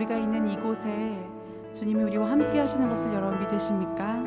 우리가 0.00 0.16
있는 0.16 0.48
이곳에 0.48 1.28
주님이 1.74 2.04
우리와 2.04 2.30
함께 2.30 2.58
하시는 2.58 2.88
것을 2.88 3.12
여러분 3.12 3.38
믿으십니까? 3.40 4.24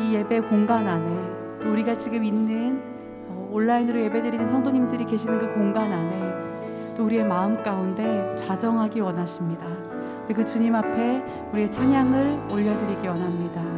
이 0.00 0.14
예배 0.14 0.40
공간 0.40 0.84
안에 0.84 1.60
또 1.62 1.70
우리가 1.70 1.96
지금 1.96 2.24
있는 2.24 2.82
어, 3.28 3.50
온라인으로 3.52 4.00
예배드리는 4.00 4.48
성도님들이 4.48 5.04
계시는 5.04 5.38
그 5.38 5.54
공간 5.54 5.92
안에 5.92 6.94
또 6.96 7.04
우리의 7.04 7.24
마음 7.24 7.62
가운데 7.62 8.34
좌정하기 8.34 8.98
원하십니다. 8.98 9.64
그 10.26 10.44
주님 10.44 10.74
앞에 10.74 11.22
우리의 11.52 11.70
찬양을 11.70 12.48
올려드리기 12.50 13.06
원합니다. 13.06 13.77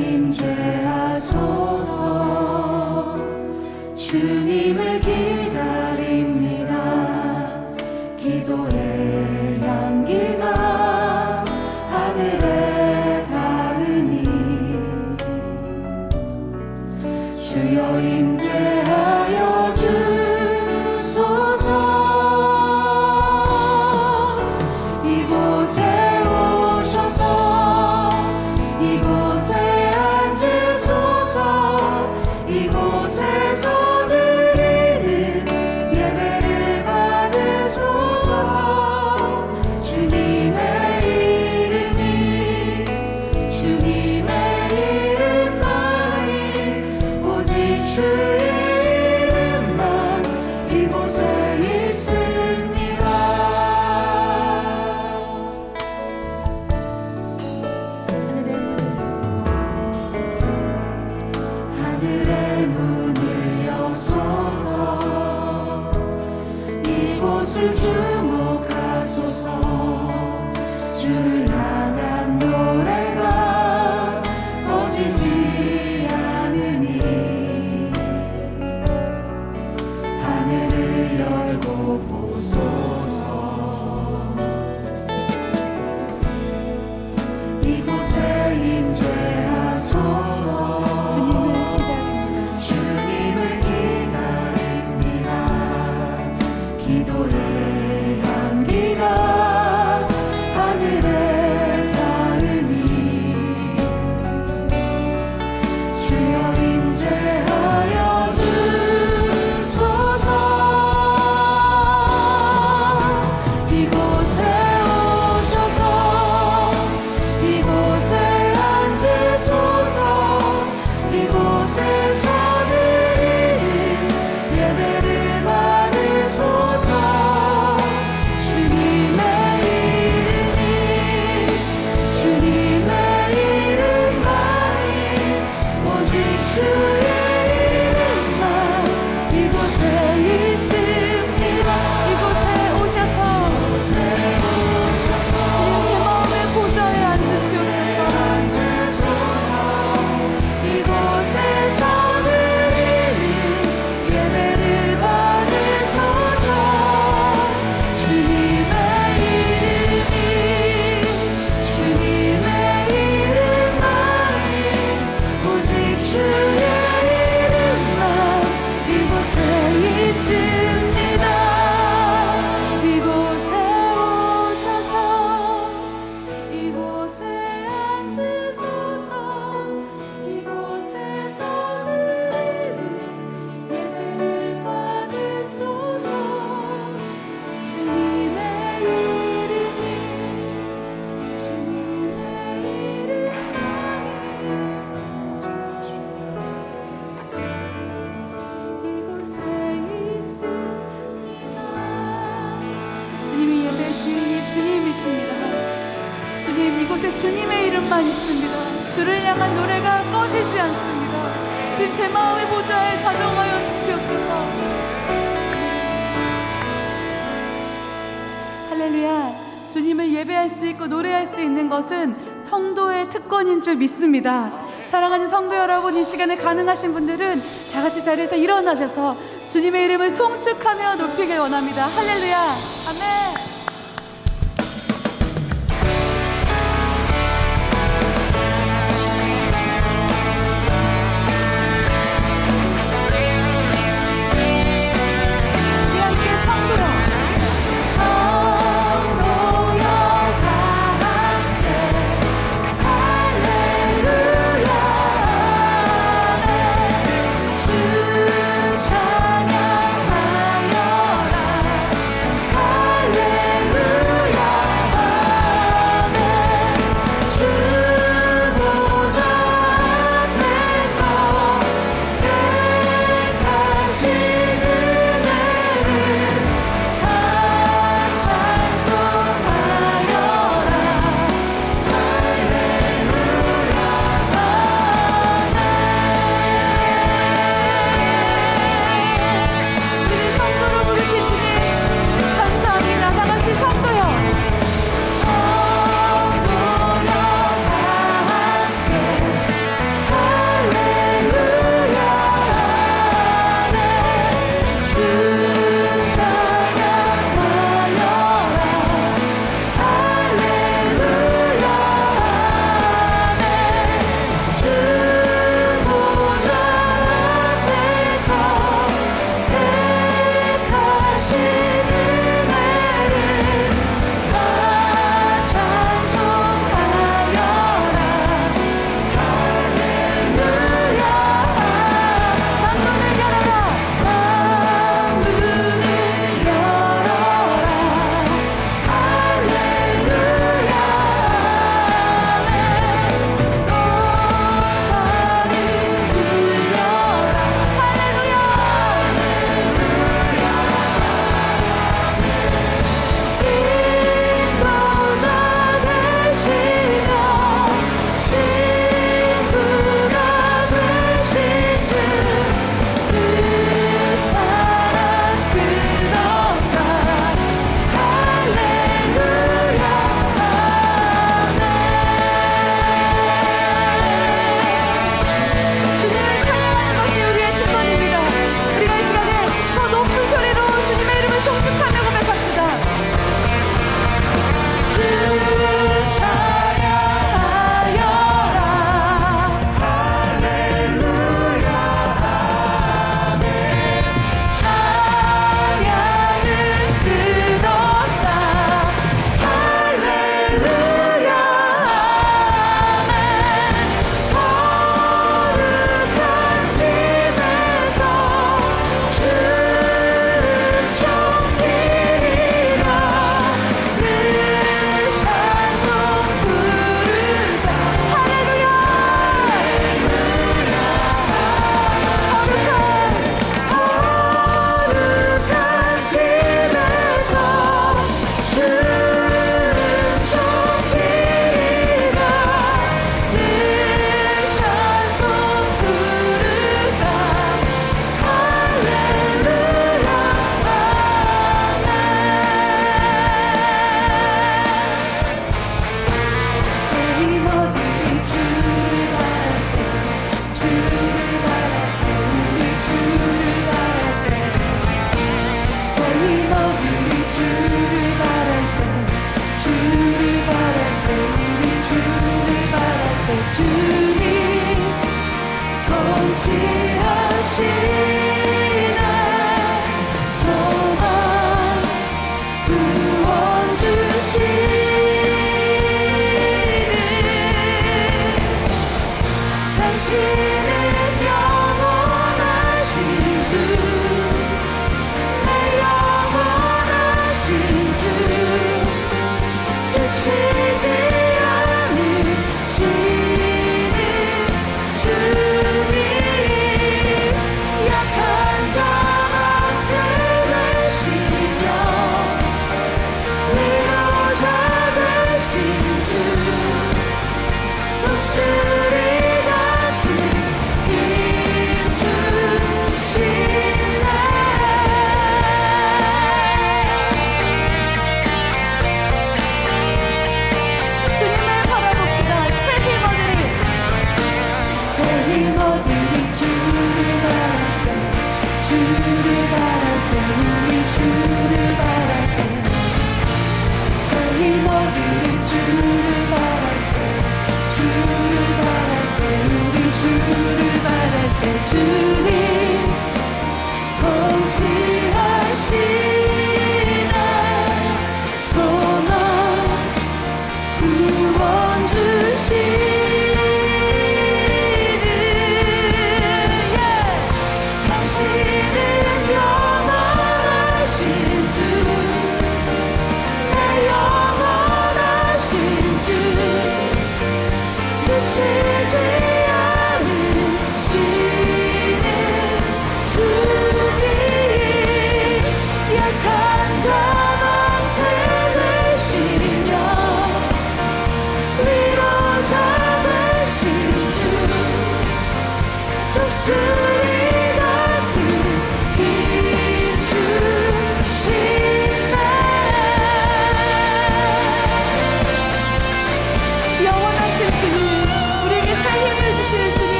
예배할 220.21 220.49
수 220.49 220.65
있고 220.67 220.87
노래할 220.87 221.25
수 221.25 221.39
있는 221.41 221.67
것은 221.67 222.15
성도의 222.45 223.09
특권인 223.09 223.61
줄 223.61 223.75
믿습니다. 223.75 224.51
사랑하는 224.89 225.29
성도 225.29 225.55
여러분, 225.55 225.95
이 225.95 226.03
시간에 226.03 226.35
가능하신 226.35 226.93
분들은 226.93 227.41
다 227.73 227.81
같이 227.81 228.03
자리에서 228.03 228.35
일어나셔서 228.35 229.15
주님의 229.51 229.85
이름을 229.85 230.11
송축하며 230.11 230.95
높이길 230.95 231.39
원합니다. 231.39 231.87
할렐루야. 231.87 232.37
아멘. 232.37 233.40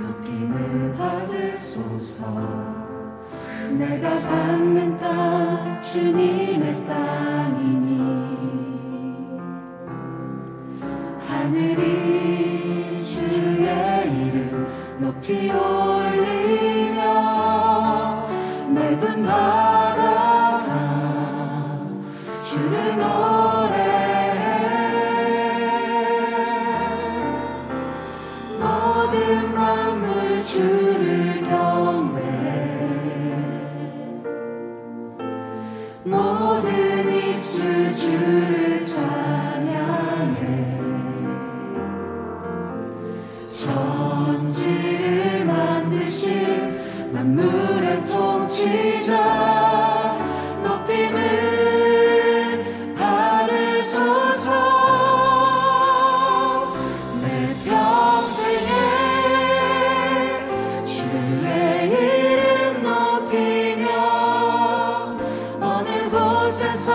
높임을 0.00 0.92
받으소서. 0.94 2.24
내가 3.72 4.20
받는 4.22 4.96
땅 4.96 5.80
주님의 5.82 6.86
땅이니 6.86 7.95
모든 36.06 37.12
입술 37.12 37.92
주를 37.92 38.55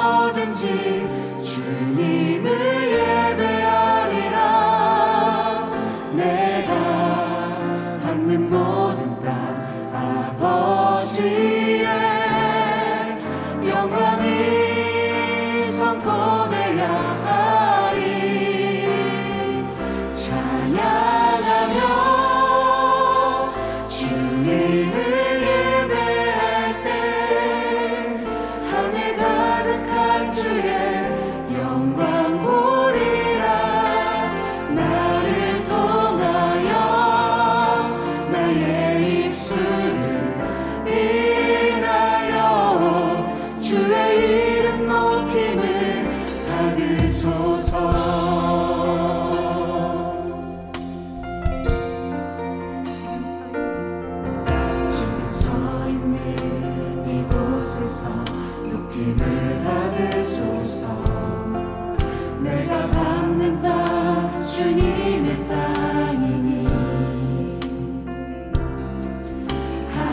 어디서든지 0.02 1.08
주님 1.44 2.11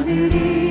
높 0.09 0.68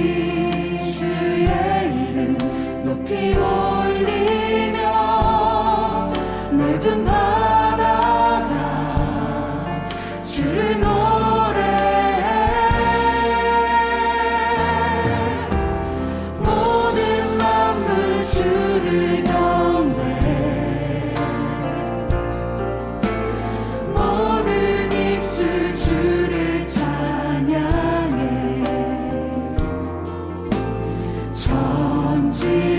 천지 31.38 32.77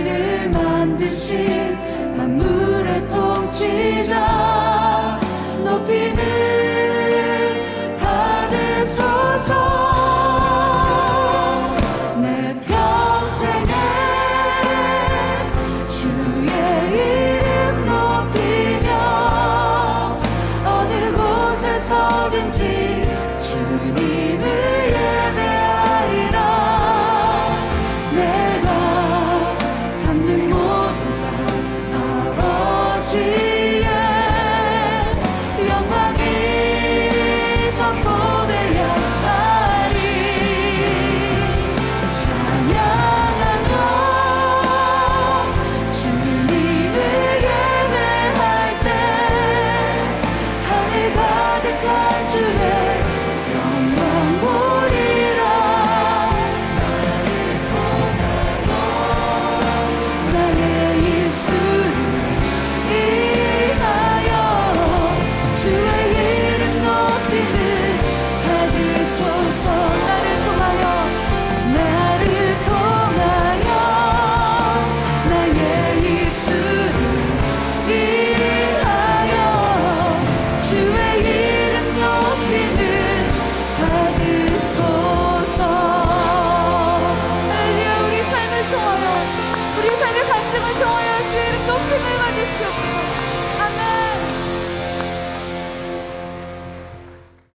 Jesus. 33.11 33.38